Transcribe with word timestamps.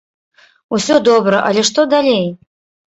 Усё 0.79 0.95
добра, 1.11 1.43
але 1.51 1.61
што 1.71 1.89
далей? 1.97 2.27